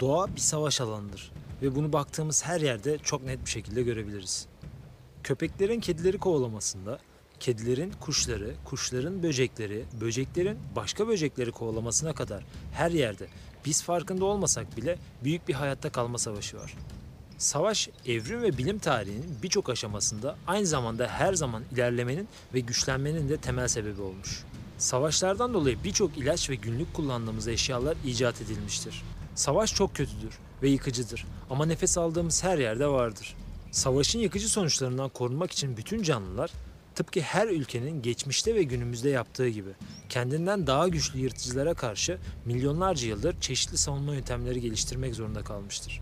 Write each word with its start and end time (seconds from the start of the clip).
Doğa 0.00 0.34
bir 0.34 0.40
savaş 0.40 0.80
alanıdır 0.80 1.32
ve 1.62 1.74
bunu 1.74 1.92
baktığımız 1.92 2.44
her 2.44 2.60
yerde 2.60 2.98
çok 2.98 3.24
net 3.24 3.44
bir 3.44 3.50
şekilde 3.50 3.82
görebiliriz. 3.82 4.46
Köpeklerin 5.22 5.80
kedileri 5.80 6.18
kovalamasında, 6.18 6.98
kedilerin 7.40 7.92
kuşları, 8.00 8.54
kuşların 8.64 9.22
böcekleri, 9.22 9.84
böceklerin 10.00 10.58
başka 10.76 11.08
böcekleri 11.08 11.50
kovalamasına 11.50 12.12
kadar 12.12 12.44
her 12.72 12.90
yerde 12.90 13.26
biz 13.64 13.82
farkında 13.82 14.24
olmasak 14.24 14.76
bile 14.76 14.98
büyük 15.24 15.48
bir 15.48 15.54
hayatta 15.54 15.92
kalma 15.92 16.18
savaşı 16.18 16.56
var. 16.56 16.74
Savaş, 17.38 17.88
evrim 18.06 18.42
ve 18.42 18.58
bilim 18.58 18.78
tarihinin 18.78 19.38
birçok 19.42 19.70
aşamasında 19.70 20.36
aynı 20.46 20.66
zamanda 20.66 21.08
her 21.08 21.34
zaman 21.34 21.62
ilerlemenin 21.72 22.28
ve 22.54 22.60
güçlenmenin 22.60 23.28
de 23.28 23.36
temel 23.36 23.68
sebebi 23.68 24.02
olmuş. 24.02 24.44
Savaşlardan 24.78 25.54
dolayı 25.54 25.84
birçok 25.84 26.18
ilaç 26.18 26.50
ve 26.50 26.54
günlük 26.54 26.94
kullandığımız 26.94 27.48
eşyalar 27.48 27.96
icat 28.04 28.40
edilmiştir. 28.40 29.02
Savaş 29.34 29.74
çok 29.74 29.94
kötüdür 29.94 30.38
ve 30.62 30.68
yıkıcıdır 30.68 31.26
ama 31.50 31.66
nefes 31.66 31.98
aldığımız 31.98 32.44
her 32.44 32.58
yerde 32.58 32.86
vardır. 32.86 33.36
Savaşın 33.70 34.18
yıkıcı 34.18 34.48
sonuçlarından 34.48 35.08
korunmak 35.08 35.52
için 35.52 35.76
bütün 35.76 36.02
canlılar 36.02 36.50
tıpkı 36.94 37.20
her 37.20 37.48
ülkenin 37.48 38.02
geçmişte 38.02 38.54
ve 38.54 38.62
günümüzde 38.62 39.10
yaptığı 39.10 39.48
gibi 39.48 39.70
kendinden 40.08 40.66
daha 40.66 40.88
güçlü 40.88 41.18
yırtıcılara 41.18 41.74
karşı 41.74 42.18
milyonlarca 42.44 43.08
yıldır 43.08 43.40
çeşitli 43.40 43.78
savunma 43.78 44.14
yöntemleri 44.14 44.60
geliştirmek 44.60 45.14
zorunda 45.14 45.44
kalmıştır. 45.44 46.00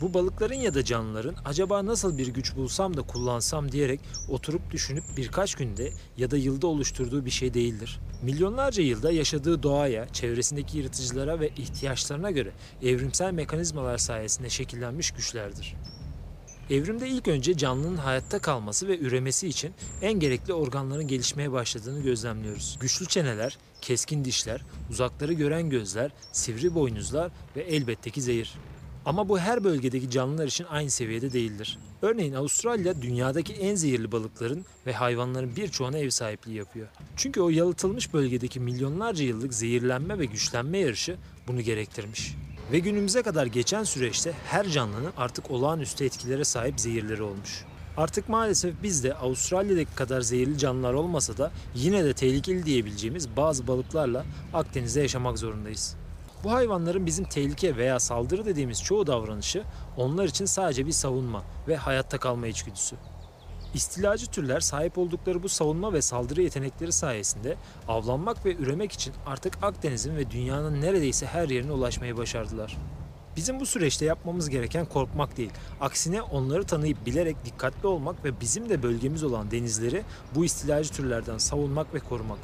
Bu 0.00 0.14
balıkların 0.14 0.54
ya 0.54 0.74
da 0.74 0.84
canlıların 0.84 1.36
acaba 1.44 1.86
nasıl 1.86 2.18
bir 2.18 2.26
güç 2.26 2.56
bulsam 2.56 2.96
da 2.96 3.02
kullansam 3.02 3.72
diyerek 3.72 4.00
oturup 4.28 4.70
düşünüp 4.70 5.04
birkaç 5.16 5.54
günde 5.54 5.92
ya 6.16 6.30
da 6.30 6.36
yılda 6.36 6.66
oluşturduğu 6.66 7.24
bir 7.24 7.30
şey 7.30 7.54
değildir. 7.54 8.00
Milyonlarca 8.22 8.82
yılda 8.82 9.12
yaşadığı 9.12 9.62
doğaya, 9.62 10.08
çevresindeki 10.08 10.78
yırtıcılara 10.78 11.40
ve 11.40 11.48
ihtiyaçlarına 11.48 12.30
göre 12.30 12.52
evrimsel 12.82 13.32
mekanizmalar 13.32 13.98
sayesinde 13.98 14.50
şekillenmiş 14.50 15.10
güçlerdir. 15.10 15.76
Evrimde 16.70 17.08
ilk 17.08 17.28
önce 17.28 17.56
canlının 17.56 17.96
hayatta 17.96 18.38
kalması 18.38 18.88
ve 18.88 18.98
üremesi 18.98 19.48
için 19.48 19.74
en 20.02 20.12
gerekli 20.12 20.52
organların 20.52 21.08
gelişmeye 21.08 21.52
başladığını 21.52 22.02
gözlemliyoruz. 22.02 22.78
Güçlü 22.80 23.06
çeneler, 23.06 23.58
keskin 23.80 24.24
dişler, 24.24 24.64
uzakları 24.90 25.32
gören 25.32 25.70
gözler, 25.70 26.10
sivri 26.32 26.74
boynuzlar 26.74 27.32
ve 27.56 27.62
elbette 27.62 28.10
ki 28.10 28.22
zehir. 28.22 28.54
Ama 29.06 29.28
bu 29.28 29.38
her 29.38 29.64
bölgedeki 29.64 30.10
canlılar 30.10 30.46
için 30.46 30.66
aynı 30.70 30.90
seviyede 30.90 31.32
değildir. 31.32 31.78
Örneğin 32.02 32.34
Avustralya 32.34 33.02
dünyadaki 33.02 33.52
en 33.52 33.74
zehirli 33.74 34.12
balıkların 34.12 34.64
ve 34.86 34.92
hayvanların 34.92 35.56
birçoğuna 35.56 35.98
ev 35.98 36.10
sahipliği 36.10 36.54
yapıyor. 36.54 36.86
Çünkü 37.16 37.40
o 37.40 37.48
yalıtılmış 37.50 38.14
bölgedeki 38.14 38.60
milyonlarca 38.60 39.24
yıllık 39.24 39.54
zehirlenme 39.54 40.18
ve 40.18 40.24
güçlenme 40.24 40.78
yarışı 40.78 41.16
bunu 41.48 41.60
gerektirmiş. 41.60 42.34
Ve 42.72 42.78
günümüze 42.78 43.22
kadar 43.22 43.46
geçen 43.46 43.84
süreçte 43.84 44.32
her 44.46 44.68
canlının 44.68 45.12
artık 45.16 45.50
olağanüstü 45.50 46.04
etkilere 46.04 46.44
sahip 46.44 46.80
zehirleri 46.80 47.22
olmuş. 47.22 47.64
Artık 47.96 48.28
maalesef 48.28 48.74
biz 48.82 49.04
de 49.04 49.14
Avustralya'daki 49.14 49.94
kadar 49.94 50.20
zehirli 50.20 50.58
canlılar 50.58 50.94
olmasa 50.94 51.36
da 51.36 51.52
yine 51.74 52.04
de 52.04 52.12
tehlikeli 52.12 52.66
diyebileceğimiz 52.66 53.36
bazı 53.36 53.66
balıklarla 53.66 54.24
Akdeniz'de 54.54 55.00
yaşamak 55.00 55.38
zorundayız. 55.38 55.96
Bu 56.44 56.52
hayvanların 56.52 57.06
bizim 57.06 57.24
tehlike 57.24 57.76
veya 57.76 58.00
saldırı 58.00 58.46
dediğimiz 58.46 58.82
çoğu 58.82 59.06
davranışı 59.06 59.64
onlar 59.96 60.24
için 60.24 60.44
sadece 60.44 60.86
bir 60.86 60.92
savunma 60.92 61.42
ve 61.68 61.76
hayatta 61.76 62.18
kalma 62.18 62.46
içgüdüsü. 62.46 62.96
İstilacı 63.74 64.26
türler 64.26 64.60
sahip 64.60 64.98
oldukları 64.98 65.42
bu 65.42 65.48
savunma 65.48 65.92
ve 65.92 66.02
saldırı 66.02 66.42
yetenekleri 66.42 66.92
sayesinde 66.92 67.56
avlanmak 67.88 68.46
ve 68.46 68.56
üremek 68.56 68.92
için 68.92 69.14
artık 69.26 69.58
Akdeniz'in 69.62 70.16
ve 70.16 70.30
dünyanın 70.30 70.80
neredeyse 70.80 71.26
her 71.26 71.48
yerine 71.48 71.72
ulaşmayı 71.72 72.16
başardılar. 72.16 72.78
Bizim 73.36 73.60
bu 73.60 73.66
süreçte 73.66 74.04
yapmamız 74.04 74.48
gereken 74.50 74.86
korkmak 74.86 75.36
değil. 75.36 75.50
Aksine 75.80 76.22
onları 76.22 76.64
tanıyıp 76.64 77.06
bilerek 77.06 77.44
dikkatli 77.44 77.86
olmak 77.86 78.24
ve 78.24 78.40
bizim 78.40 78.68
de 78.68 78.82
bölgemiz 78.82 79.24
olan 79.24 79.50
denizleri 79.50 80.02
bu 80.34 80.44
istilacı 80.44 80.92
türlerden 80.92 81.38
savunmak 81.38 81.94
ve 81.94 81.98
korumak. 81.98 82.38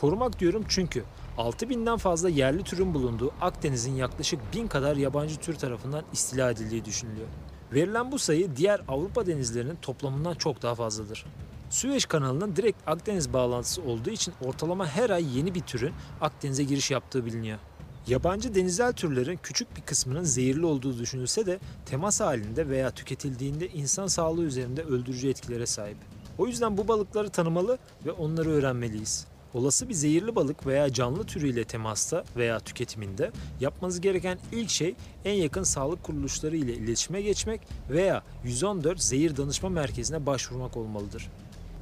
Korumak 0.00 0.40
diyorum 0.40 0.64
çünkü 0.68 1.04
6000'den 1.40 1.96
fazla 1.96 2.28
yerli 2.28 2.62
türün 2.62 2.94
bulunduğu 2.94 3.32
Akdeniz'in 3.40 3.94
yaklaşık 3.94 4.40
1000 4.54 4.66
kadar 4.66 4.96
yabancı 4.96 5.36
tür 5.36 5.54
tarafından 5.54 6.04
istila 6.12 6.50
edildiği 6.50 6.84
düşünülüyor. 6.84 7.28
Verilen 7.72 8.12
bu 8.12 8.18
sayı 8.18 8.56
diğer 8.56 8.80
Avrupa 8.88 9.26
denizlerinin 9.26 9.76
toplamından 9.82 10.34
çok 10.34 10.62
daha 10.62 10.74
fazladır. 10.74 11.26
Süveyş 11.70 12.06
kanalının 12.06 12.56
direkt 12.56 12.78
Akdeniz 12.88 13.32
bağlantısı 13.32 13.82
olduğu 13.82 14.10
için 14.10 14.34
ortalama 14.44 14.86
her 14.86 15.10
ay 15.10 15.38
yeni 15.38 15.54
bir 15.54 15.60
türün 15.60 15.92
Akdeniz'e 16.20 16.64
giriş 16.64 16.90
yaptığı 16.90 17.26
biliniyor. 17.26 17.58
Yabancı 18.06 18.54
denizel 18.54 18.92
türlerin 18.92 19.38
küçük 19.42 19.76
bir 19.76 19.82
kısmının 19.82 20.24
zehirli 20.24 20.66
olduğu 20.66 20.98
düşünülse 20.98 21.46
de 21.46 21.58
temas 21.86 22.20
halinde 22.20 22.68
veya 22.68 22.90
tüketildiğinde 22.90 23.68
insan 23.68 24.06
sağlığı 24.06 24.42
üzerinde 24.42 24.82
öldürücü 24.82 25.28
etkilere 25.28 25.66
sahip. 25.66 25.96
O 26.38 26.46
yüzden 26.46 26.76
bu 26.76 26.88
balıkları 26.88 27.30
tanımalı 27.30 27.78
ve 28.06 28.12
onları 28.12 28.50
öğrenmeliyiz. 28.50 29.26
Olası 29.54 29.88
bir 29.88 29.94
zehirli 29.94 30.36
balık 30.36 30.66
veya 30.66 30.92
canlı 30.92 31.24
türüyle 31.24 31.64
temasta 31.64 32.24
veya 32.36 32.60
tüketiminde 32.60 33.30
yapmanız 33.60 34.00
gereken 34.00 34.38
ilk 34.52 34.70
şey 34.70 34.94
en 35.24 35.34
yakın 35.34 35.62
sağlık 35.62 36.02
kuruluşları 36.02 36.56
ile 36.56 36.74
iletişime 36.74 37.22
geçmek 37.22 37.60
veya 37.90 38.22
114 38.44 39.02
zehir 39.02 39.36
danışma 39.36 39.68
merkezine 39.68 40.26
başvurmak 40.26 40.76
olmalıdır. 40.76 41.28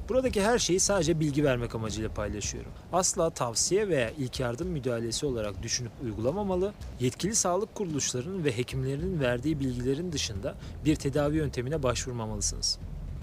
Buradaki 0.09 0.41
her 0.41 0.59
şeyi 0.59 0.79
sadece 0.79 1.19
bilgi 1.19 1.43
vermek 1.43 1.75
amacıyla 1.75 2.09
paylaşıyorum. 2.13 2.71
Asla 2.93 3.29
tavsiye 3.29 3.87
veya 3.87 4.11
ilk 4.17 4.39
yardım 4.39 4.67
müdahalesi 4.67 5.25
olarak 5.25 5.63
düşünüp 5.63 5.91
uygulamamalı, 6.03 6.73
yetkili 6.99 7.35
sağlık 7.35 7.75
kuruluşlarının 7.75 8.43
ve 8.43 8.57
hekimlerinin 8.57 9.19
verdiği 9.19 9.59
bilgilerin 9.59 10.11
dışında 10.11 10.55
bir 10.85 10.95
tedavi 10.95 11.37
yöntemine 11.37 11.83
başvurmamalısınız. 11.83 12.79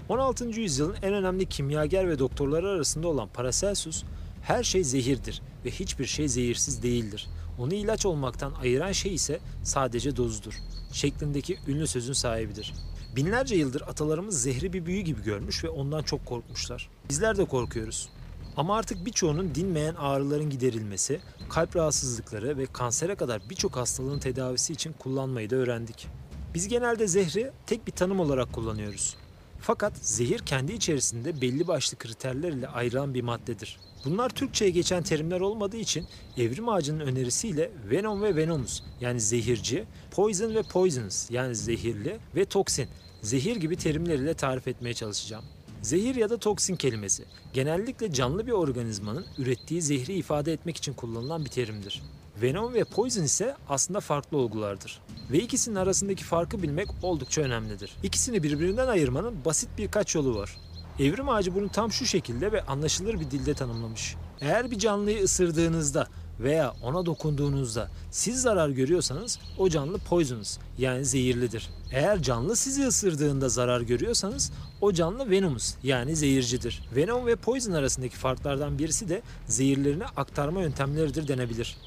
16. 0.09 0.45
yüzyılın 0.45 0.95
en 1.01 1.13
önemli 1.13 1.45
kimyager 1.45 2.09
ve 2.09 2.19
doktorları 2.19 2.69
arasında 2.69 3.07
olan 3.07 3.29
Paracelsus, 3.33 4.03
her 4.47 4.63
şey 4.63 4.83
zehirdir 4.83 5.41
ve 5.65 5.71
hiçbir 5.71 6.05
şey 6.05 6.27
zehirsiz 6.27 6.83
değildir. 6.83 7.27
Onu 7.59 7.73
ilaç 7.73 8.05
olmaktan 8.05 8.53
ayıran 8.61 8.91
şey 8.91 9.13
ise 9.13 9.39
sadece 9.63 10.15
dozudur. 10.15 10.53
Şeklindeki 10.91 11.57
ünlü 11.67 11.87
sözün 11.87 12.13
sahibidir. 12.13 12.73
Binlerce 13.15 13.55
yıldır 13.55 13.81
atalarımız 13.81 14.41
zehri 14.41 14.73
bir 14.73 14.85
büyü 14.85 15.01
gibi 15.01 15.23
görmüş 15.23 15.63
ve 15.63 15.69
ondan 15.69 16.03
çok 16.03 16.25
korkmuşlar. 16.25 16.89
Bizler 17.09 17.37
de 17.37 17.45
korkuyoruz. 17.45 18.09
Ama 18.57 18.77
artık 18.77 19.05
birçoğunun 19.05 19.55
dinmeyen 19.55 19.95
ağrıların 19.95 20.49
giderilmesi, 20.49 21.19
kalp 21.49 21.75
rahatsızlıkları 21.75 22.57
ve 22.57 22.65
kansere 22.65 23.15
kadar 23.15 23.41
birçok 23.49 23.75
hastalığın 23.75 24.19
tedavisi 24.19 24.73
için 24.73 24.93
kullanmayı 24.93 25.49
da 25.49 25.55
öğrendik. 25.55 26.07
Biz 26.53 26.67
genelde 26.67 27.07
zehri 27.07 27.51
tek 27.65 27.87
bir 27.87 27.91
tanım 27.91 28.19
olarak 28.19 28.53
kullanıyoruz. 28.53 29.15
Fakat 29.59 29.93
zehir 30.01 30.39
kendi 30.39 30.73
içerisinde 30.73 31.41
belli 31.41 31.67
başlı 31.67 31.97
kriterler 31.97 32.51
ile 32.51 32.67
ayrılan 32.67 33.13
bir 33.13 33.21
maddedir. 33.21 33.86
Bunlar 34.05 34.29
Türkçe'ye 34.29 34.71
geçen 34.71 35.03
terimler 35.03 35.39
olmadığı 35.39 35.77
için 35.77 36.05
evrim 36.37 36.69
ağacının 36.69 36.99
önerisiyle 36.99 37.71
venom 37.89 38.21
ve 38.21 38.35
venomous 38.35 38.81
yani 39.01 39.21
zehirci, 39.21 39.85
poison 40.11 40.55
ve 40.55 40.63
poisonous 40.63 41.31
yani 41.31 41.55
zehirli 41.55 42.17
ve 42.35 42.45
toksin, 42.45 42.87
zehir 43.21 43.55
gibi 43.55 43.75
terimler 43.75 44.19
ile 44.19 44.33
tarif 44.33 44.67
etmeye 44.67 44.93
çalışacağım. 44.93 45.45
Zehir 45.81 46.15
ya 46.15 46.29
da 46.29 46.37
toksin 46.37 46.75
kelimesi 46.75 47.23
genellikle 47.53 48.13
canlı 48.13 48.47
bir 48.47 48.51
organizmanın 48.51 49.25
ürettiği 49.37 49.81
zehri 49.81 50.13
ifade 50.13 50.53
etmek 50.53 50.77
için 50.77 50.93
kullanılan 50.93 51.45
bir 51.45 51.49
terimdir. 51.49 52.01
Venom 52.41 52.73
ve 52.73 52.83
poison 52.83 53.23
ise 53.23 53.55
aslında 53.69 53.99
farklı 53.99 54.37
olgulardır. 54.37 55.01
Ve 55.31 55.39
ikisinin 55.39 55.75
arasındaki 55.75 56.23
farkı 56.23 56.63
bilmek 56.63 56.87
oldukça 57.03 57.41
önemlidir. 57.41 57.91
İkisini 58.03 58.43
birbirinden 58.43 58.87
ayırmanın 58.87 59.45
basit 59.45 59.69
birkaç 59.77 60.15
yolu 60.15 60.35
var. 60.35 60.57
Evrim 60.99 61.29
ağacı 61.29 61.55
bunu 61.55 61.69
tam 61.69 61.91
şu 61.91 62.05
şekilde 62.05 62.51
ve 62.51 62.61
anlaşılır 62.61 63.19
bir 63.19 63.31
dilde 63.31 63.53
tanımlamış. 63.53 64.15
Eğer 64.41 64.71
bir 64.71 64.79
canlıyı 64.79 65.23
ısırdığınızda 65.23 66.07
veya 66.39 66.73
ona 66.83 67.05
dokunduğunuzda 67.05 67.89
siz 68.11 68.41
zarar 68.41 68.69
görüyorsanız 68.69 69.39
o 69.57 69.69
canlı 69.69 69.97
poisonous 69.99 70.57
yani 70.77 71.05
zehirlidir. 71.05 71.69
Eğer 71.91 72.21
canlı 72.21 72.55
sizi 72.55 72.87
ısırdığında 72.87 73.49
zarar 73.49 73.81
görüyorsanız 73.81 74.51
o 74.81 74.93
canlı 74.93 75.29
venomous 75.29 75.75
yani 75.83 76.15
zehircidir. 76.15 76.83
Venom 76.95 77.25
ve 77.25 77.35
poison 77.35 77.71
arasındaki 77.71 78.15
farklardan 78.15 78.79
birisi 78.79 79.09
de 79.09 79.21
zehirlerini 79.47 80.05
aktarma 80.05 80.61
yöntemleridir 80.61 81.27
denebilir. 81.27 81.77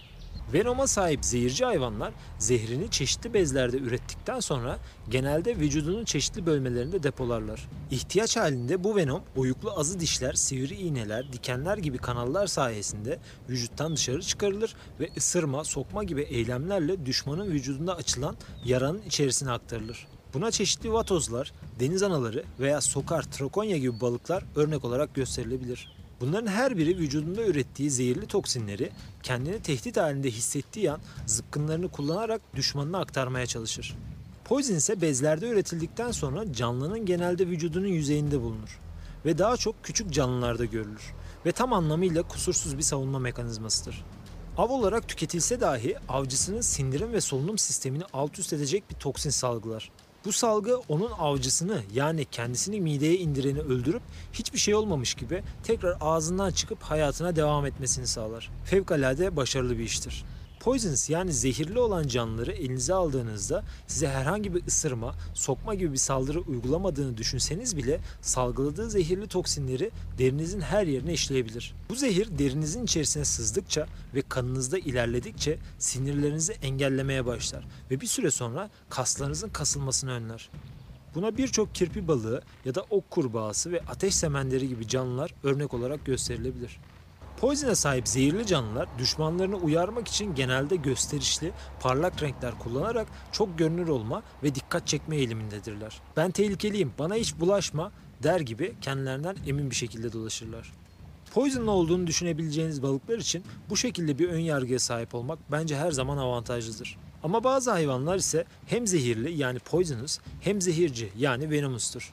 Venoma 0.52 0.86
sahip 0.86 1.24
zehirci 1.24 1.64
hayvanlar 1.64 2.12
zehrini 2.38 2.90
çeşitli 2.90 3.34
bezlerde 3.34 3.78
ürettikten 3.78 4.40
sonra 4.40 4.78
genelde 5.10 5.56
vücudunun 5.56 6.04
çeşitli 6.04 6.46
bölmelerinde 6.46 7.02
depolarlar. 7.02 7.68
İhtiyaç 7.90 8.36
halinde 8.36 8.84
bu 8.84 8.96
venom 8.96 9.22
oyuklu 9.36 9.78
azı 9.78 10.00
dişler, 10.00 10.32
sivri 10.32 10.74
iğneler, 10.74 11.32
dikenler 11.32 11.78
gibi 11.78 11.98
kanallar 11.98 12.46
sayesinde 12.46 13.18
vücuttan 13.48 13.96
dışarı 13.96 14.22
çıkarılır 14.22 14.76
ve 15.00 15.10
ısırma, 15.16 15.64
sokma 15.64 16.04
gibi 16.04 16.22
eylemlerle 16.22 17.06
düşmanın 17.06 17.50
vücudunda 17.50 17.96
açılan 17.96 18.36
yaranın 18.64 19.02
içerisine 19.02 19.50
aktarılır. 19.50 20.06
Buna 20.34 20.50
çeşitli 20.50 20.92
vatozlar, 20.92 21.52
deniz 21.80 22.02
anaları 22.02 22.44
veya 22.60 22.80
sokar, 22.80 23.22
trakonya 23.22 23.76
gibi 23.76 24.00
balıklar 24.00 24.44
örnek 24.56 24.84
olarak 24.84 25.14
gösterilebilir. 25.14 25.99
Bunların 26.20 26.46
her 26.46 26.76
biri 26.76 26.98
vücudunda 26.98 27.42
ürettiği 27.42 27.90
zehirli 27.90 28.26
toksinleri 28.26 28.90
kendini 29.22 29.62
tehdit 29.62 29.96
halinde 29.96 30.30
hissettiği 30.30 30.90
an 30.90 31.00
zıpkınlarını 31.26 31.88
kullanarak 31.88 32.40
düşmanına 32.54 32.98
aktarmaya 32.98 33.46
çalışır. 33.46 33.96
Poison 34.44 34.74
ise 34.74 35.00
bezlerde 35.00 35.48
üretildikten 35.48 36.10
sonra 36.10 36.52
canlının 36.52 37.06
genelde 37.06 37.46
vücudunun 37.46 37.86
yüzeyinde 37.86 38.40
bulunur 38.40 38.80
ve 39.24 39.38
daha 39.38 39.56
çok 39.56 39.84
küçük 39.84 40.12
canlılarda 40.12 40.64
görülür 40.64 41.14
ve 41.46 41.52
tam 41.52 41.72
anlamıyla 41.72 42.22
kusursuz 42.22 42.78
bir 42.78 42.82
savunma 42.82 43.18
mekanizmasıdır. 43.18 44.04
Av 44.56 44.68
olarak 44.68 45.08
tüketilse 45.08 45.60
dahi 45.60 45.96
avcısının 46.08 46.60
sindirim 46.60 47.12
ve 47.12 47.20
solunum 47.20 47.58
sistemini 47.58 48.04
alt 48.12 48.38
üst 48.38 48.52
edecek 48.52 48.90
bir 48.90 48.94
toksin 48.94 49.30
salgılar. 49.30 49.90
Bu 50.24 50.32
salgı 50.32 50.78
onun 50.88 51.10
avcısını 51.10 51.82
yani 51.94 52.24
kendisini 52.24 52.80
mideye 52.80 53.16
indireni 53.16 53.60
öldürüp 53.60 54.02
hiçbir 54.32 54.58
şey 54.58 54.74
olmamış 54.74 55.14
gibi 55.14 55.42
tekrar 55.64 55.96
ağzından 56.00 56.50
çıkıp 56.50 56.82
hayatına 56.82 57.36
devam 57.36 57.66
etmesini 57.66 58.06
sağlar. 58.06 58.50
Fevkalade 58.64 59.36
başarılı 59.36 59.78
bir 59.78 59.84
iştir. 59.84 60.24
Poisons 60.60 61.10
yani 61.10 61.32
zehirli 61.32 61.78
olan 61.78 62.06
canlıları 62.06 62.52
elinize 62.52 62.94
aldığınızda 62.94 63.64
size 63.86 64.08
herhangi 64.08 64.54
bir 64.54 64.66
ısırma, 64.66 65.14
sokma 65.34 65.74
gibi 65.74 65.92
bir 65.92 65.98
saldırı 65.98 66.40
uygulamadığını 66.40 67.16
düşünseniz 67.16 67.76
bile 67.76 68.00
salgıladığı 68.20 68.90
zehirli 68.90 69.26
toksinleri 69.26 69.90
derinizin 70.18 70.60
her 70.60 70.86
yerine 70.86 71.12
işleyebilir. 71.12 71.74
Bu 71.90 71.94
zehir 71.94 72.38
derinizin 72.38 72.84
içerisine 72.84 73.24
sızdıkça 73.24 73.86
ve 74.14 74.22
kanınızda 74.22 74.78
ilerledikçe 74.78 75.58
sinirlerinizi 75.78 76.52
engellemeye 76.52 77.26
başlar 77.26 77.66
ve 77.90 78.00
bir 78.00 78.06
süre 78.06 78.30
sonra 78.30 78.70
kaslarınızın 78.90 79.48
kasılmasını 79.48 80.10
önler. 80.10 80.50
Buna 81.14 81.36
birçok 81.36 81.74
kirpi 81.74 82.08
balığı 82.08 82.42
ya 82.64 82.74
da 82.74 82.84
ok 82.90 83.10
kurbağası 83.10 83.72
ve 83.72 83.80
ateş 83.80 84.14
semenleri 84.14 84.68
gibi 84.68 84.88
canlılar 84.88 85.34
örnek 85.42 85.74
olarak 85.74 86.06
gösterilebilir. 86.06 86.80
Poison'a 87.40 87.74
sahip 87.74 88.08
zehirli 88.08 88.46
canlılar 88.46 88.88
düşmanlarını 88.98 89.56
uyarmak 89.56 90.08
için 90.08 90.34
genelde 90.34 90.76
gösterişli, 90.76 91.52
parlak 91.80 92.22
renkler 92.22 92.58
kullanarak 92.58 93.06
çok 93.32 93.58
görünür 93.58 93.88
olma 93.88 94.22
ve 94.42 94.54
dikkat 94.54 94.86
çekme 94.86 95.16
eğilimindedirler. 95.16 96.00
Ben 96.16 96.30
tehlikeliyim, 96.30 96.92
bana 96.98 97.14
hiç 97.14 97.40
bulaşma 97.40 97.92
der 98.22 98.40
gibi 98.40 98.74
kendilerinden 98.80 99.36
emin 99.46 99.70
bir 99.70 99.74
şekilde 99.74 100.12
dolaşırlar. 100.12 100.72
Poison'lı 101.34 101.70
olduğunu 101.70 102.06
düşünebileceğiniz 102.06 102.82
balıklar 102.82 103.18
için 103.18 103.44
bu 103.70 103.76
şekilde 103.76 104.18
bir 104.18 104.28
ön 104.28 104.40
yargıya 104.40 104.78
sahip 104.78 105.14
olmak 105.14 105.38
bence 105.52 105.76
her 105.76 105.92
zaman 105.92 106.18
avantajlıdır. 106.18 106.98
Ama 107.22 107.44
bazı 107.44 107.70
hayvanlar 107.70 108.16
ise 108.16 108.44
hem 108.66 108.86
zehirli 108.86 109.32
yani 109.32 109.58
poisonous 109.58 110.18
hem 110.40 110.60
zehirci 110.60 111.12
yani 111.18 111.50
venomous'tur. 111.50 112.12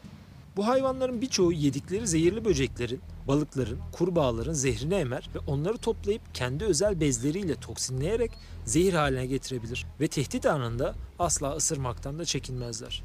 Bu 0.57 0.67
hayvanların 0.67 1.21
birçoğu 1.21 1.51
yedikleri 1.51 2.07
zehirli 2.07 2.45
böceklerin, 2.45 3.01
balıkların, 3.27 3.79
kurbağaların 3.91 4.53
zehrini 4.53 4.93
emer 4.93 5.29
ve 5.35 5.39
onları 5.39 5.77
toplayıp 5.77 6.21
kendi 6.33 6.65
özel 6.65 6.99
bezleriyle 6.99 7.55
toksinleyerek 7.55 8.31
zehir 8.65 8.93
haline 8.93 9.25
getirebilir 9.25 9.85
ve 9.99 10.07
tehdit 10.07 10.45
anında 10.45 10.95
asla 11.19 11.55
ısırmaktan 11.55 12.19
da 12.19 12.25
çekinmezler. 12.25 13.03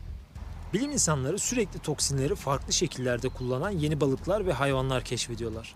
Bilim 0.72 0.90
insanları 0.90 1.38
sürekli 1.38 1.78
toksinleri 1.78 2.34
farklı 2.34 2.72
şekillerde 2.72 3.28
kullanan 3.28 3.70
yeni 3.70 4.00
balıklar 4.00 4.46
ve 4.46 4.52
hayvanlar 4.52 5.04
keşfediyorlar. 5.04 5.74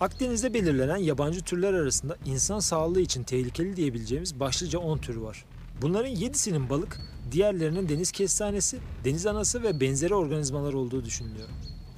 Akdeniz'de 0.00 0.54
belirlenen 0.54 0.96
yabancı 0.96 1.40
türler 1.40 1.74
arasında 1.74 2.16
insan 2.26 2.58
sağlığı 2.58 3.00
için 3.00 3.22
tehlikeli 3.22 3.76
diyebileceğimiz 3.76 4.40
başlıca 4.40 4.78
10 4.78 4.98
tür 4.98 5.16
var. 5.16 5.44
Bunların 5.82 6.10
7'sinin 6.10 6.70
balık, 6.70 7.00
diğerlerinin 7.32 7.88
deniz 7.88 8.12
kestanesi, 8.12 8.78
deniz 9.04 9.26
anası 9.26 9.62
ve 9.62 9.80
benzeri 9.80 10.14
organizmalar 10.14 10.72
olduğu 10.72 11.04
düşünülüyor. 11.04 11.48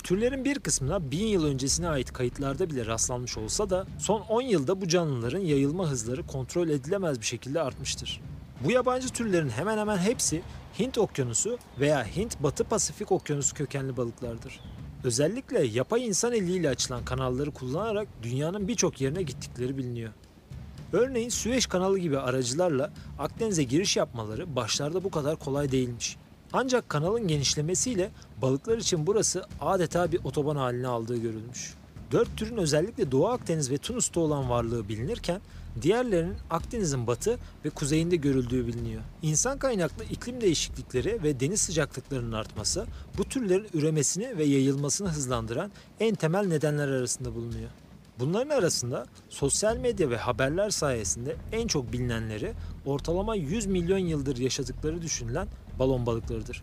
Türlerin 0.02 0.44
bir 0.44 0.58
kısmına 0.58 1.10
bin 1.10 1.26
yıl 1.26 1.44
öncesine 1.44 1.88
ait 1.88 2.12
kayıtlarda 2.12 2.70
bile 2.70 2.86
rastlanmış 2.86 3.38
olsa 3.38 3.70
da 3.70 3.86
son 3.98 4.20
10 4.20 4.42
yılda 4.42 4.80
bu 4.80 4.88
canlıların 4.88 5.40
yayılma 5.40 5.90
hızları 5.90 6.26
kontrol 6.26 6.68
edilemez 6.68 7.20
bir 7.20 7.26
şekilde 7.26 7.60
artmıştır. 7.60 8.20
Bu 8.64 8.70
yabancı 8.70 9.08
türlerin 9.08 9.48
hemen 9.48 9.78
hemen 9.78 9.98
hepsi 9.98 10.42
Hint 10.78 10.98
Okyanusu 10.98 11.58
veya 11.80 12.04
Hint 12.04 12.42
Batı 12.42 12.64
Pasifik 12.64 13.12
Okyanusu 13.12 13.54
kökenli 13.54 13.96
balıklardır. 13.96 14.60
Özellikle 15.04 15.66
yapay 15.66 16.06
insan 16.06 16.32
eliyle 16.32 16.68
açılan 16.68 17.04
kanalları 17.04 17.50
kullanarak 17.50 18.08
dünyanın 18.22 18.68
birçok 18.68 19.00
yerine 19.00 19.22
gittikleri 19.22 19.78
biliniyor. 19.78 20.12
Örneğin 20.92 21.28
Süveyş 21.28 21.66
kanalı 21.66 21.98
gibi 21.98 22.18
aracılarla 22.18 22.92
Akdeniz'e 23.18 23.62
giriş 23.62 23.96
yapmaları 23.96 24.56
başlarda 24.56 25.04
bu 25.04 25.10
kadar 25.10 25.36
kolay 25.36 25.72
değilmiş. 25.72 26.16
Ancak 26.52 26.88
kanalın 26.88 27.28
genişlemesiyle 27.28 28.10
balıklar 28.42 28.78
için 28.78 29.06
burası 29.06 29.44
adeta 29.60 30.12
bir 30.12 30.20
otoban 30.24 30.56
haline 30.56 30.86
aldığı 30.86 31.16
görülmüş. 31.16 31.74
Dört 32.12 32.36
türün 32.36 32.56
özellikle 32.56 33.12
Doğu 33.12 33.28
Akdeniz 33.28 33.70
ve 33.70 33.78
Tunus'ta 33.78 34.20
olan 34.20 34.50
varlığı 34.50 34.88
bilinirken 34.88 35.40
diğerlerinin 35.82 36.36
Akdeniz'in 36.50 37.06
batı 37.06 37.38
ve 37.64 37.70
kuzeyinde 37.70 38.16
görüldüğü 38.16 38.66
biliniyor. 38.66 39.02
İnsan 39.22 39.58
kaynaklı 39.58 40.04
iklim 40.04 40.40
değişiklikleri 40.40 41.22
ve 41.22 41.40
deniz 41.40 41.60
sıcaklıklarının 41.60 42.32
artması 42.32 42.86
bu 43.18 43.24
türlerin 43.24 43.68
üremesini 43.74 44.38
ve 44.38 44.44
yayılmasını 44.44 45.08
hızlandıran 45.08 45.70
en 46.00 46.14
temel 46.14 46.46
nedenler 46.46 46.88
arasında 46.88 47.34
bulunuyor. 47.34 47.70
Bunların 48.18 48.50
arasında 48.50 49.06
sosyal 49.28 49.76
medya 49.76 50.10
ve 50.10 50.16
haberler 50.16 50.70
sayesinde 50.70 51.36
en 51.52 51.66
çok 51.66 51.92
bilinenleri 51.92 52.52
ortalama 52.86 53.34
100 53.34 53.66
milyon 53.66 53.98
yıldır 53.98 54.36
yaşadıkları 54.36 55.02
düşünülen 55.02 55.48
balon 55.78 56.06
balıklarıdır. 56.06 56.62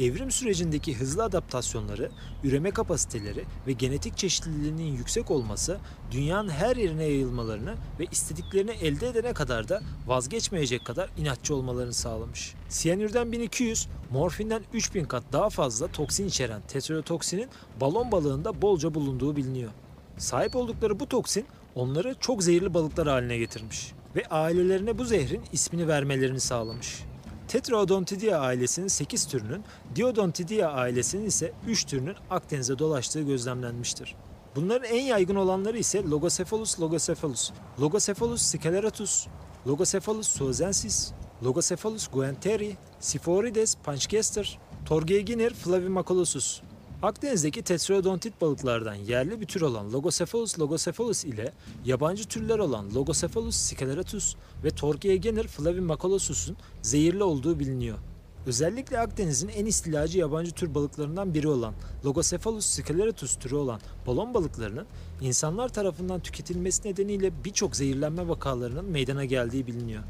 Evrim 0.00 0.30
sürecindeki 0.30 0.98
hızlı 0.98 1.24
adaptasyonları, 1.24 2.10
üreme 2.44 2.70
kapasiteleri 2.70 3.44
ve 3.66 3.72
genetik 3.72 4.16
çeşitliliğinin 4.16 4.96
yüksek 4.96 5.30
olması 5.30 5.78
dünyanın 6.10 6.48
her 6.48 6.76
yerine 6.76 7.04
yayılmalarını 7.04 7.74
ve 8.00 8.06
istediklerini 8.10 8.70
elde 8.70 9.08
edene 9.08 9.32
kadar 9.32 9.68
da 9.68 9.82
vazgeçmeyecek 10.06 10.84
kadar 10.84 11.10
inatçı 11.16 11.54
olmalarını 11.54 11.92
sağlamış. 11.92 12.54
Siyanürden 12.68 13.32
1200, 13.32 13.88
morfinden 14.10 14.62
3000 14.72 15.04
kat 15.04 15.24
daha 15.32 15.50
fazla 15.50 15.86
toksin 15.86 16.26
içeren 16.26 16.60
tetrodotoksinin 16.68 17.48
balon 17.80 18.12
balığında 18.12 18.62
bolca 18.62 18.94
bulunduğu 18.94 19.36
biliniyor. 19.36 19.70
Sahip 20.18 20.56
oldukları 20.56 21.00
bu 21.00 21.06
toksin 21.08 21.46
onları 21.74 22.14
çok 22.20 22.42
zehirli 22.42 22.74
balıklar 22.74 23.08
haline 23.08 23.38
getirmiş 23.38 23.92
ve 24.16 24.26
ailelerine 24.26 24.98
bu 24.98 25.04
zehrin 25.04 25.42
ismini 25.52 25.88
vermelerini 25.88 26.40
sağlamış. 26.40 27.04
Tetraodontidia 27.48 28.40
ailesinin 28.40 28.88
8 28.88 29.26
türünün, 29.26 29.64
Diodontidia 29.96 30.72
ailesinin 30.72 31.26
ise 31.26 31.52
3 31.66 31.84
türünün 31.84 32.14
Akdeniz'e 32.30 32.78
dolaştığı 32.78 33.22
gözlemlenmiştir. 33.22 34.16
Bunların 34.56 34.90
en 34.90 35.02
yaygın 35.02 35.36
olanları 35.36 35.78
ise 35.78 36.02
Logocephalus 36.02 36.80
logocephalus, 36.80 37.50
Logocephalus 37.80 38.42
sceleratus, 38.42 39.26
Logocephalus 39.66 40.28
suazensis, 40.28 41.12
Logocephalus 41.44 42.08
guenteri, 42.08 42.76
Siphorides 43.00 43.76
panchkester, 43.84 44.58
Torgeginir 44.86 45.54
flavimacolosus. 45.54 46.62
Akdeniz'deki 47.02 47.62
tetraodontit 47.62 48.40
balıklardan 48.40 48.94
yerli 48.94 49.40
bir 49.40 49.46
tür 49.46 49.60
olan 49.60 49.92
Logocephalus 49.92 50.58
logocephalus 50.58 51.24
ile 51.24 51.52
yabancı 51.84 52.24
türler 52.24 52.58
olan 52.58 52.94
Logocephalus 52.94 53.56
sceleratus 53.56 54.34
ve 54.64 54.70
Torgegenir 54.70 55.48
flavimacolosus'un 55.48 56.56
zehirli 56.82 57.22
olduğu 57.22 57.58
biliniyor. 57.58 57.98
Özellikle 58.46 59.00
Akdeniz'in 59.00 59.48
en 59.48 59.66
istilacı 59.66 60.18
yabancı 60.18 60.52
tür 60.52 60.74
balıklarından 60.74 61.34
biri 61.34 61.48
olan 61.48 61.74
Logocephalus 62.04 62.66
sceleratus 62.66 63.36
türü 63.36 63.54
olan 63.54 63.80
balon 64.06 64.34
balıklarının 64.34 64.86
insanlar 65.20 65.68
tarafından 65.68 66.20
tüketilmesi 66.20 66.88
nedeniyle 66.88 67.44
birçok 67.44 67.76
zehirlenme 67.76 68.28
vakalarının 68.28 68.84
meydana 68.84 69.24
geldiği 69.24 69.66
biliniyor. 69.66 70.02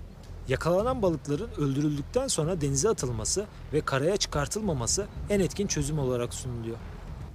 Yakalanan 0.49 1.03
balıkların 1.03 1.51
öldürüldükten 1.59 2.29
sonra 2.29 2.61
denize 2.61 2.89
atılması 2.89 3.47
ve 3.73 3.81
karaya 3.81 4.17
çıkartılmaması 4.17 5.07
en 5.31 5.41
etkin 5.41 5.67
çözüm 5.67 5.99
olarak 5.99 6.35
sunuluyor. 6.35 6.77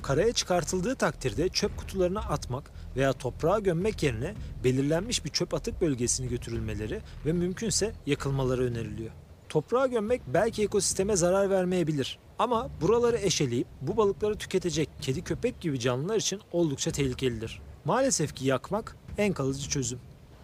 Karaya 0.02 0.34
çıkartıldığı 0.34 0.96
takdirde 0.96 1.50
çöp 1.50 1.78
kutularına 1.78 2.20
atmak 2.20 2.72
veya 2.96 3.14
toprağa 3.14 3.60
gömmek 3.60 4.04
yerine 4.04 4.34
belirlenmiş 4.64 5.26
bir 5.26 5.30
çöp 5.30 5.54
atık 5.54 5.82
bölgesine 5.82 6.28
götürülmeleri 6.28 7.02
ve 7.26 7.34
mümkünse 7.34 7.94
yakılmaları 8.06 8.64
öneriliyor. 8.64 9.12
Toprağa 9.50 9.88
gömmek 9.88 10.22
belki 10.28 10.64
ekosisteme 10.64 11.16
zarar 11.16 11.50
vermeyebilir 11.50 12.20
ama 12.40 12.70
buraları 12.82 13.18
eşeleyip 13.18 13.68
bu 13.82 13.98
balıkları 13.98 14.36
tüketecek 14.36 14.90
kedi 15.02 15.24
köpek 15.24 15.62
gibi 15.62 15.80
canlılar 15.80 16.18
için 16.18 16.42
oldukça 16.52 16.92
tehlikelidir. 16.92 17.62
Maalesef 17.86 18.36
ki 18.36 18.46
yakmak 18.46 18.98
en 19.18 19.34
kalıcı 19.34 19.70
çözüm. 19.70 20.00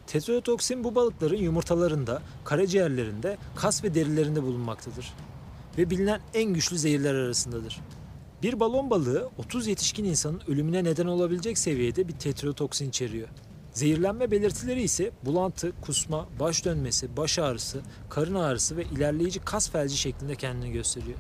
Tetrodotoxin 0.10 0.84
bu 0.84 0.96
balıkların 0.96 1.38
yumurtalarında, 1.38 2.22
karaciğerlerinde, 2.46 3.38
kas 3.56 3.84
ve 3.84 3.96
derilerinde 3.96 4.44
bulunmaktadır. 4.44 5.14
Ve 5.78 5.90
bilinen 5.90 6.22
en 6.34 6.54
güçlü 6.54 6.78
zehirler 6.78 7.16
arasındadır. 7.16 7.82
Bir 8.44 8.60
balon 8.60 8.90
balığı 8.90 9.30
30 9.38 9.68
yetişkin 9.68 10.04
insanın 10.04 10.42
ölümüne 10.48 10.84
neden 10.84 11.06
olabilecek 11.06 11.58
seviyede 11.58 12.08
bir 12.08 12.14
tetrodotoxin 12.14 12.90
içeriyor. 12.90 13.28
Zehirlenme 13.74 14.32
belirtileri 14.32 14.82
ise 14.82 15.12
bulantı, 15.26 15.72
kusma, 15.82 16.28
baş 16.40 16.66
dönmesi, 16.66 17.18
baş 17.18 17.40
ağrısı, 17.40 17.82
karın 18.10 18.36
ağrısı 18.36 18.78
ve 18.78 18.84
ilerleyici 18.84 19.40
kas 19.40 19.70
felci 19.70 19.98
şeklinde 19.98 20.36
kendini 20.36 20.72
gösteriyor. 20.72 21.18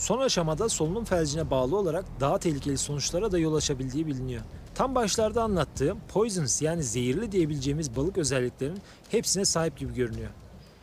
Son 0.00 0.18
aşamada 0.18 0.68
solunum 0.68 1.04
felcine 1.04 1.50
bağlı 1.50 1.76
olarak 1.76 2.04
daha 2.20 2.38
tehlikeli 2.38 2.78
sonuçlara 2.78 3.32
da 3.32 3.38
yol 3.38 3.54
açabildiği 3.54 4.06
biliniyor. 4.06 4.42
Tam 4.74 4.94
başlarda 4.94 5.42
anlattığım 5.42 5.98
poisonous 6.08 6.62
yani 6.62 6.82
zehirli 6.82 7.32
diyebileceğimiz 7.32 7.96
balık 7.96 8.18
özelliklerinin 8.18 8.80
hepsine 9.10 9.44
sahip 9.44 9.78
gibi 9.78 9.94
görünüyor. 9.94 10.30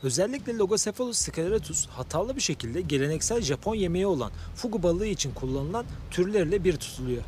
Özellikle 0.03 0.57
Logocephalus 0.57 1.17
scleratus 1.17 1.87
hatalı 1.87 2.35
bir 2.35 2.41
şekilde 2.41 2.81
geleneksel 2.81 3.41
Japon 3.41 3.75
yemeği 3.75 4.05
olan 4.05 4.31
fugu 4.55 4.83
balığı 4.83 5.07
için 5.07 5.33
kullanılan 5.33 5.85
türlerle 6.11 6.63
bir 6.63 6.77
tutuluyor. 6.77 7.23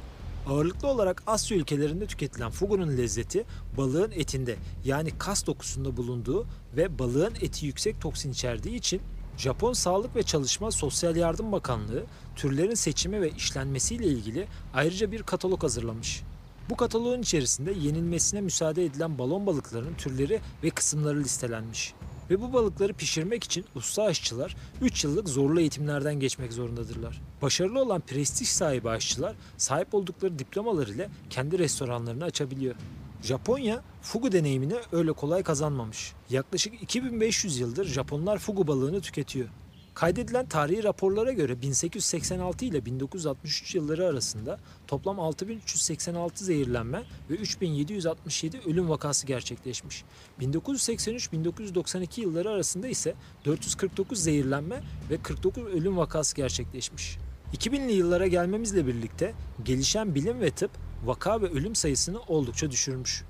Ağırlıklı 0.47 0.87
olarak 0.87 1.23
Asya 1.27 1.57
ülkelerinde 1.57 2.05
tüketilen 2.05 2.51
fugunun 2.51 2.97
lezzeti 2.97 3.45
balığın 3.77 4.11
etinde 4.11 4.55
yani 4.85 5.17
kas 5.17 5.45
dokusunda 5.47 5.97
bulunduğu 5.97 6.47
ve 6.75 6.99
balığın 6.99 7.33
eti 7.41 7.65
yüksek 7.65 8.01
toksin 8.01 8.31
içerdiği 8.31 8.75
için 8.75 9.01
Japon 9.39 9.73
Sağlık 9.73 10.15
ve 10.15 10.23
Çalışma 10.23 10.71
Sosyal 10.71 11.15
Yardım 11.15 11.51
Bakanlığı 11.51 12.03
türlerin 12.35 12.73
seçimi 12.73 13.21
ve 13.21 13.29
işlenmesiyle 13.29 14.05
ilgili 14.05 14.47
ayrıca 14.73 15.11
bir 15.11 15.23
katalog 15.23 15.63
hazırlamış. 15.63 16.23
Bu 16.69 16.75
kataloğun 16.75 17.21
içerisinde 17.21 17.71
yenilmesine 17.71 18.41
müsaade 18.41 18.85
edilen 18.85 19.17
balon 19.17 19.45
balıklarının 19.45 19.93
türleri 19.93 20.39
ve 20.63 20.69
kısımları 20.69 21.19
listelenmiş. 21.19 21.93
Ve 22.29 22.41
bu 22.41 22.53
balıkları 22.53 22.93
pişirmek 22.93 23.43
için 23.43 23.65
usta 23.75 24.03
aşçılar 24.03 24.55
3 24.81 25.03
yıllık 25.03 25.29
zorlu 25.29 25.59
eğitimlerden 25.59 26.19
geçmek 26.19 26.53
zorundadırlar. 26.53 27.21
Başarılı 27.41 27.81
olan 27.81 28.01
prestij 28.01 28.47
sahibi 28.47 28.89
aşçılar 28.89 29.35
sahip 29.57 29.93
oldukları 29.93 30.39
diplomalar 30.39 30.87
ile 30.87 31.09
kendi 31.29 31.59
restoranlarını 31.59 32.23
açabiliyor. 32.23 32.75
Japonya 33.23 33.81
fugu 34.01 34.31
deneyimini 34.31 34.75
öyle 34.91 35.11
kolay 35.11 35.43
kazanmamış. 35.43 36.13
Yaklaşık 36.29 36.83
2500 36.83 37.59
yıldır 37.59 37.85
Japonlar 37.85 38.37
fugu 38.37 38.67
balığını 38.67 39.01
tüketiyor. 39.01 39.49
Kaydedilen 39.93 40.45
tarihi 40.45 40.83
raporlara 40.83 41.31
göre 41.31 41.61
1886 41.61 42.65
ile 42.65 42.85
1963 42.85 43.75
yılları 43.75 44.07
arasında 44.07 44.59
toplam 44.87 45.19
6386 45.19 46.45
zehirlenme 46.45 47.03
ve 47.29 47.33
3767 47.33 48.59
ölüm 48.65 48.89
vakası 48.89 49.27
gerçekleşmiş. 49.27 50.03
1983-1992 50.41 52.21
yılları 52.21 52.49
arasında 52.49 52.87
ise 52.87 53.15
449 53.45 54.23
zehirlenme 54.23 54.83
ve 55.09 55.17
49 55.17 55.65
ölüm 55.65 55.97
vakası 55.97 56.35
gerçekleşmiş. 56.35 57.17
2000'li 57.53 57.91
yıllara 57.91 58.27
gelmemizle 58.27 58.87
birlikte 58.87 59.33
gelişen 59.63 60.15
bilim 60.15 60.39
ve 60.39 60.51
tıp 60.51 60.71
vaka 61.05 61.41
ve 61.41 61.47
ölüm 61.47 61.75
sayısını 61.75 62.19
oldukça 62.19 62.71
düşürmüş. 62.71 63.23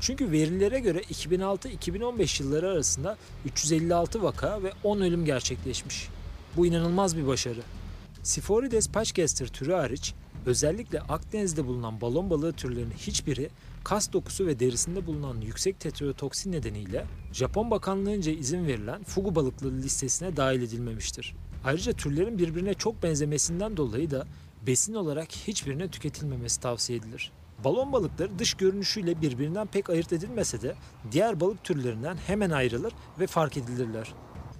Çünkü 0.00 0.30
verilere 0.30 0.78
göre 0.78 1.00
2006-2015 1.00 2.42
yılları 2.42 2.70
arasında 2.70 3.16
356 3.44 4.22
vaka 4.22 4.62
ve 4.62 4.72
10 4.84 5.00
ölüm 5.00 5.24
gerçekleşmiş. 5.24 6.08
Bu 6.56 6.66
inanılmaz 6.66 7.16
bir 7.16 7.26
başarı. 7.26 7.60
Siforides 8.22 8.88
paçgester 8.88 9.48
türü 9.48 9.72
hariç 9.72 10.14
özellikle 10.46 11.00
Akdeniz'de 11.00 11.66
bulunan 11.66 12.00
balon 12.00 12.30
balığı 12.30 12.52
türlerinin 12.52 12.94
hiçbiri 12.94 13.50
kas 13.84 14.12
dokusu 14.12 14.46
ve 14.46 14.60
derisinde 14.60 15.06
bulunan 15.06 15.40
yüksek 15.40 15.80
tetroyotoksin 15.80 16.52
nedeniyle 16.52 17.04
Japon 17.32 17.70
Bakanlığı'nca 17.70 18.32
izin 18.32 18.66
verilen 18.66 19.04
fugu 19.04 19.34
balıkları 19.34 19.76
listesine 19.76 20.36
dahil 20.36 20.62
edilmemiştir. 20.62 21.34
Ayrıca 21.64 21.92
türlerin 21.92 22.38
birbirine 22.38 22.74
çok 22.74 23.02
benzemesinden 23.02 23.76
dolayı 23.76 24.10
da 24.10 24.26
besin 24.66 24.94
olarak 24.94 25.32
hiçbirine 25.32 25.88
tüketilmemesi 25.88 26.60
tavsiye 26.60 26.98
edilir. 26.98 27.32
Balon 27.64 27.92
balıkları 27.92 28.38
dış 28.38 28.54
görünüşüyle 28.54 29.20
birbirinden 29.20 29.66
pek 29.66 29.90
ayırt 29.90 30.12
edilmese 30.12 30.62
de 30.62 30.74
diğer 31.12 31.40
balık 31.40 31.64
türlerinden 31.64 32.16
hemen 32.16 32.50
ayrılır 32.50 32.92
ve 33.20 33.26
fark 33.26 33.56
edilirler. 33.56 34.14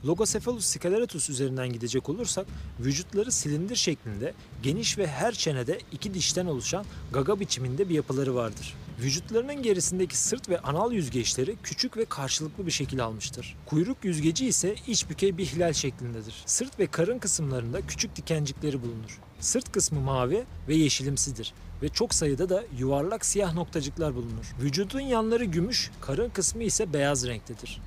Logocephalus 0.04 0.64
scleratus 0.64 1.30
üzerinden 1.30 1.72
gidecek 1.72 2.08
olursak 2.08 2.46
vücutları 2.80 3.32
silindir 3.32 3.76
şeklinde 3.76 4.34
geniş 4.62 4.98
ve 4.98 5.06
her 5.06 5.32
çenede 5.32 5.78
iki 5.92 6.14
dişten 6.14 6.46
oluşan 6.46 6.84
gaga 7.12 7.40
biçiminde 7.40 7.88
bir 7.88 7.94
yapıları 7.94 8.34
vardır. 8.34 8.75
Vücutlarının 9.00 9.62
gerisindeki 9.62 10.18
sırt 10.18 10.48
ve 10.48 10.60
anal 10.60 10.92
yüzgeçleri 10.92 11.56
küçük 11.62 11.96
ve 11.96 12.04
karşılıklı 12.04 12.66
bir 12.66 12.70
şekil 12.70 13.04
almıştır. 13.04 13.56
Kuyruk 13.66 14.04
yüzgeci 14.04 14.46
ise 14.46 14.74
iç 14.86 15.10
bükey 15.10 15.38
bir 15.38 15.46
hilal 15.46 15.72
şeklindedir. 15.72 16.42
Sırt 16.46 16.78
ve 16.78 16.86
karın 16.86 17.18
kısımlarında 17.18 17.80
küçük 17.80 18.16
dikencikleri 18.16 18.82
bulunur. 18.82 19.20
Sırt 19.40 19.72
kısmı 19.72 20.00
mavi 20.00 20.44
ve 20.68 20.74
yeşilimsidir 20.74 21.54
ve 21.82 21.88
çok 21.88 22.14
sayıda 22.14 22.48
da 22.48 22.64
yuvarlak 22.78 23.26
siyah 23.26 23.54
noktacıklar 23.54 24.14
bulunur. 24.14 24.54
Vücudun 24.60 25.00
yanları 25.00 25.44
gümüş, 25.44 25.90
karın 26.00 26.30
kısmı 26.30 26.62
ise 26.62 26.92
beyaz 26.92 27.26
renktedir. 27.26 27.80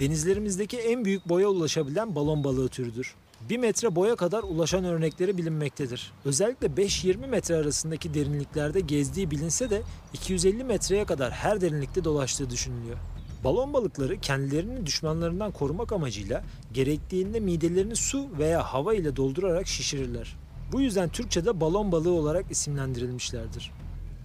Denizlerimizdeki 0.00 0.78
en 0.78 1.04
büyük 1.04 1.28
boya 1.28 1.48
ulaşabilen 1.48 2.14
balon 2.14 2.44
balığı 2.44 2.68
türüdür. 2.68 3.14
1 3.48 3.56
metre 3.58 3.96
boya 3.96 4.16
kadar 4.16 4.42
ulaşan 4.42 4.84
örnekleri 4.84 5.38
bilinmektedir. 5.38 6.12
Özellikle 6.24 6.66
5-20 6.66 7.26
metre 7.26 7.56
arasındaki 7.56 8.14
derinliklerde 8.14 8.80
gezdiği 8.80 9.30
bilinse 9.30 9.70
de 9.70 9.82
250 10.12 10.64
metreye 10.64 11.04
kadar 11.04 11.32
her 11.32 11.60
derinlikte 11.60 12.04
dolaştığı 12.04 12.50
düşünülüyor. 12.50 12.96
Balon 13.44 13.72
balıkları 13.72 14.20
kendilerini 14.20 14.86
düşmanlarından 14.86 15.52
korumak 15.52 15.92
amacıyla 15.92 16.44
gerektiğinde 16.72 17.40
midelerini 17.40 17.96
su 17.96 18.28
veya 18.38 18.62
hava 18.62 18.94
ile 18.94 19.16
doldurarak 19.16 19.66
şişirirler. 19.66 20.36
Bu 20.72 20.80
yüzden 20.80 21.08
Türkçe'de 21.08 21.60
balon 21.60 21.92
balığı 21.92 22.12
olarak 22.12 22.50
isimlendirilmişlerdir. 22.50 23.70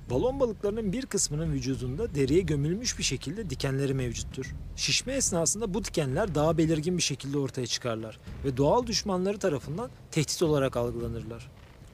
Balon 0.10 0.39
balıklarının 0.39 0.94
bir 0.94 1.06
kısmının 1.06 1.54
vücudunda 1.54 2.16
deriye 2.16 2.42
gömülmüş 2.42 2.98
bir 2.98 3.04
şekilde 3.04 3.50
dikenleri 3.50 3.94
mevcuttur. 3.94 4.56
Şişme 4.75 5.13
esnasında 5.13 5.74
bu 5.74 5.84
dikenler 5.84 6.36
daha 6.36 6.58
belirgin 6.58 6.98
bir 6.98 7.04
şekilde 7.04 7.38
ortaya 7.38 7.68
çıkarlar 7.68 8.20
ve 8.46 8.58
doğal 8.58 8.88
düşmanları 8.88 9.38
tarafından 9.38 9.89
tehdit 10.12 10.44
olarak 10.44 10.78
algılanırlar. 10.78 11.51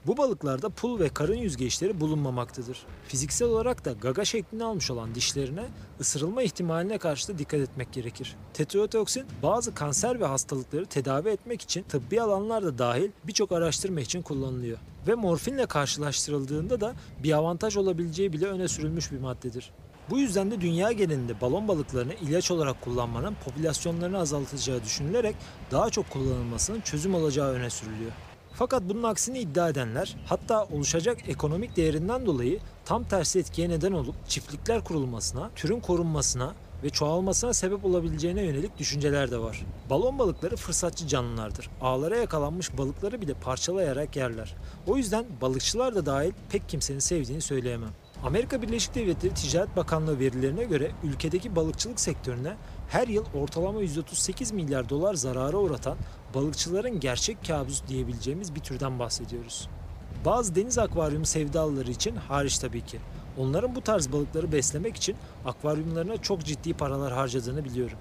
Bu 0.08 0.18
balıklarda 0.18 0.70
pul 0.70 1.00
ve 1.00 1.10
karın 1.10 1.36
yüzgeçleri 1.36 2.00
bulunmamaktadır. 2.00 2.86
Fiziksel 3.08 3.48
olarak 3.48 3.86
da 3.86 3.92
gaga 3.92 4.26
şeklini 4.26 4.64
almış 4.64 4.92
olan 4.92 5.16
dişlerine 5.16 5.66
ısırılma 6.00 6.44
ihtimaline 6.44 6.98
karşı 6.98 7.28
da 7.28 7.38
dikkat 7.38 7.60
etmek 7.60 7.94
gerekir. 7.94 8.36
Tetrodotoxin 8.54 9.26
bazı 9.44 9.74
kanser 9.74 10.20
ve 10.20 10.26
hastalıkları 10.26 10.86
tedavi 10.86 11.30
etmek 11.30 11.62
için 11.62 11.84
tıbbi 11.84 12.22
alanlarda 12.22 12.78
dahil 12.78 13.12
birçok 13.28 13.52
araştırma 13.52 14.02
için 14.02 14.22
kullanılıyor. 14.22 14.78
Ve 15.08 15.16
morfinle 15.16 15.66
karşılaştırıldığında 15.66 16.82
da 16.82 16.94
bir 17.24 17.32
avantaj 17.32 17.78
olabileceği 17.78 18.34
bile 18.34 18.48
öne 18.48 18.68
sürülmüş 18.68 19.12
bir 19.12 19.20
maddedir. 19.20 19.72
Bu 20.10 20.20
yüzden 20.20 20.52
de 20.52 20.62
dünya 20.62 20.92
genelinde 20.92 21.42
balon 21.42 21.68
balıklarını 21.68 22.14
ilaç 22.14 22.52
olarak 22.52 22.82
kullanmanın 22.82 23.36
popülasyonlarını 23.46 24.18
azaltacağı 24.18 24.84
düşünülerek 24.84 25.36
daha 25.72 25.90
çok 25.90 26.10
kullanılmasının 26.10 26.82
çözüm 26.82 27.16
olacağı 27.16 27.52
öne 27.52 27.70
sürülüyor. 27.70 28.12
Fakat 28.54 28.84
bunun 28.90 29.04
aksini 29.04 29.40
iddia 29.40 29.70
edenler 29.70 30.16
hatta 30.26 30.64
oluşacak 30.64 31.30
ekonomik 31.30 31.76
değerinden 31.76 32.26
dolayı 32.26 32.60
tam 32.86 33.04
tersi 33.04 33.40
etkiye 33.40 33.70
neden 33.70 33.92
olup 33.92 34.16
çiftlikler 34.30 34.84
kurulmasına, 34.84 35.50
türün 35.56 35.80
korunmasına 35.80 36.54
ve 36.84 36.90
çoğalmasına 36.90 37.54
sebep 37.54 37.86
olabileceğine 37.86 38.42
yönelik 38.42 38.78
düşünceler 38.78 39.32
de 39.32 39.38
var. 39.38 39.66
Balon 39.90 40.20
balıkları 40.20 40.56
fırsatçı 40.56 41.08
canlılardır. 41.08 41.70
Ağlara 41.82 42.18
yakalanmış 42.18 42.78
balıkları 42.78 43.22
bile 43.22 43.34
parçalayarak 43.34 44.16
yerler. 44.16 44.56
O 44.88 44.98
yüzden 44.98 45.26
balıkçılar 45.42 45.96
da 45.96 46.06
dahil 46.06 46.32
pek 46.50 46.70
kimsenin 46.70 47.00
sevdiğini 47.00 47.42
söyleyemem. 47.42 47.92
Amerika 48.24 48.62
Birleşik 48.62 48.96
Devletleri 48.96 49.34
Ticaret 49.34 49.76
Bakanlığı 49.76 50.20
verilerine 50.20 50.64
göre 50.64 50.92
ülkedeki 51.04 51.56
balıkçılık 51.56 52.00
sektörüne 52.00 52.56
her 52.90 53.08
yıl 53.08 53.26
ortalama 53.34 53.82
138 53.82 54.52
milyar 54.52 54.90
dolar 54.90 55.14
zarara 55.14 55.58
uğratan 55.58 55.98
balıkçıların 56.36 57.00
gerçek 57.00 57.48
kabus 57.48 57.88
diyebileceğimiz 57.88 58.56
bir 58.56 58.60
türden 58.60 59.00
bahsediyoruz. 59.00 59.70
Bazı 60.26 60.56
deniz 60.56 60.78
akvaryumu 60.78 61.26
sevdalıları 61.26 61.92
için 61.92 62.16
hariç 62.16 62.58
tabii 62.58 62.86
ki. 62.86 63.00
Onların 63.38 63.76
bu 63.76 63.82
tarz 63.82 64.12
balıkları 64.12 64.52
beslemek 64.52 64.96
için 64.96 65.16
akvaryumlarına 65.46 66.18
çok 66.18 66.44
ciddi 66.44 66.74
paralar 66.74 67.14
harcadığını 67.14 67.66
biliyorum. 67.66 67.98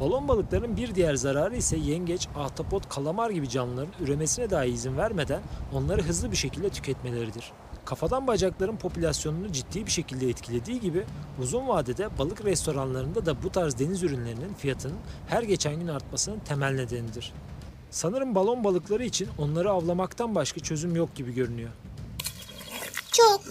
Balon 0.00 0.28
balıklarının 0.28 0.76
bir 0.76 0.94
diğer 0.94 1.14
zararı 1.14 1.56
ise 1.56 1.76
yengeç, 1.76 2.28
ahtapot, 2.36 2.88
kalamar 2.88 3.30
gibi 3.30 3.48
canlıların 3.48 3.92
üremesine 4.00 4.50
dahi 4.50 4.68
izin 4.68 4.96
vermeden 4.96 5.42
onları 5.72 6.02
hızlı 6.02 6.30
bir 6.30 6.36
şekilde 6.36 6.68
tüketmeleridir. 6.68 7.52
Kafadan 7.84 8.26
bacakların 8.26 8.76
popülasyonunu 8.76 9.52
ciddi 9.52 9.86
bir 9.86 9.90
şekilde 9.90 10.28
etkilediği 10.28 10.80
gibi 10.80 11.04
uzun 11.42 11.68
vadede 11.68 12.18
balık 12.18 12.44
restoranlarında 12.44 13.26
da 13.26 13.42
bu 13.42 13.50
tarz 13.50 13.78
deniz 13.78 14.02
ürünlerinin 14.02 14.54
fiyatının 14.54 14.96
her 15.26 15.42
geçen 15.42 15.80
gün 15.80 15.88
artmasının 15.88 16.38
temel 16.38 16.74
nedenidir. 16.74 17.32
Sanırım 17.90 18.34
balon 18.34 18.64
balıkları 18.64 19.04
için 19.04 19.28
onları 19.38 19.70
avlamaktan 19.70 20.34
başka 20.34 20.60
çözüm 20.60 20.96
yok 20.96 21.14
gibi 21.14 21.34
görünüyor. 21.34 21.70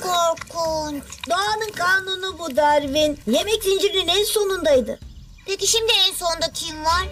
Korkunç. 0.03 1.03
Doğanın 1.29 1.72
kanunu 1.75 2.39
bu 2.39 2.55
Darwin. 2.55 3.19
Yemek 3.27 3.63
zincirinin 3.63 4.07
en 4.07 4.24
sonundaydı. 4.24 5.00
Peki 5.48 5.67
şimdi 5.67 5.91
en 6.10 6.13
sonda 6.13 6.51
kim 6.53 6.86
var? 6.86 7.07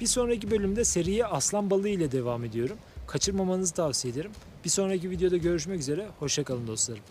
Bir 0.00 0.06
sonraki 0.06 0.50
bölümde 0.50 0.84
seriye 0.84 1.26
aslan 1.26 1.70
balığı 1.70 1.88
ile 1.88 2.12
devam 2.12 2.44
ediyorum. 2.44 2.78
Kaçırmamanızı 3.06 3.74
tavsiye 3.74 4.14
ederim. 4.14 4.30
Bir 4.64 4.70
sonraki 4.70 5.10
videoda 5.10 5.36
görüşmek 5.36 5.80
üzere. 5.80 6.06
Hoşçakalın 6.18 6.66
dostlarım. 6.66 7.02